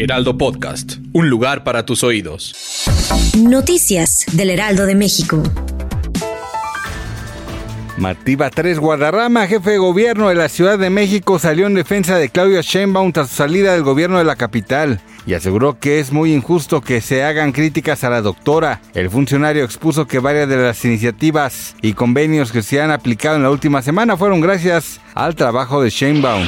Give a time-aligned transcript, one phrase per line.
[0.00, 2.54] Heraldo Podcast, un lugar para tus oídos.
[3.36, 5.42] Noticias del Heraldo de México.
[7.96, 12.28] Martí Batres Guadarrama, jefe de gobierno de la Ciudad de México, salió en defensa de
[12.28, 16.32] Claudia Sheinbaum tras su salida del gobierno de la capital y aseguró que es muy
[16.32, 18.80] injusto que se hagan críticas a la doctora.
[18.94, 23.42] El funcionario expuso que varias de las iniciativas y convenios que se han aplicado en
[23.42, 26.46] la última semana fueron gracias al trabajo de Sheinbaum.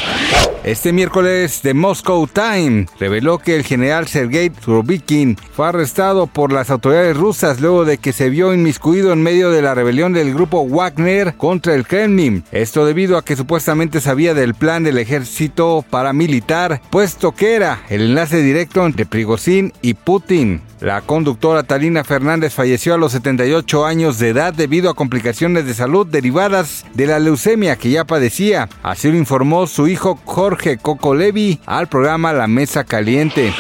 [0.63, 6.69] Este miércoles, The Moscow Time reveló que el general Sergei Surovikin fue arrestado por las
[6.69, 10.67] autoridades rusas luego de que se vio inmiscuido en medio de la rebelión del grupo
[10.69, 12.45] Wagner contra el Kremlin.
[12.53, 18.03] Esto debido a que supuestamente sabía del plan del ejército paramilitar, puesto que era el
[18.03, 20.61] enlace directo entre Prigozhin y Putin.
[20.81, 25.75] La conductora Talina Fernández falleció a los 78 años de edad debido a complicaciones de
[25.75, 28.67] salud derivadas de la leucemia que ya padecía.
[28.83, 33.53] Así lo informó su hijo Jorge Coco Levi al programa La Mesa Caliente.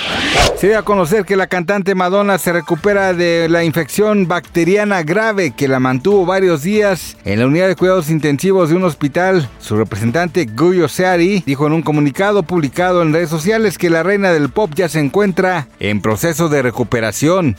[0.56, 5.50] Se dio a conocer que la cantante Madonna se recupera de la infección bacteriana grave
[5.50, 9.48] que la mantuvo varios días en la unidad de cuidados intensivos de un hospital.
[9.58, 14.30] Su representante Guyo Seari dijo en un comunicado publicado en redes sociales que la reina
[14.30, 17.56] del pop ya se encuentra en proceso de recuperación.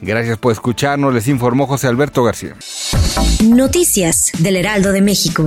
[0.00, 2.54] Gracias por escucharnos, les informó José Alberto García.
[3.44, 5.46] Noticias del Heraldo de México.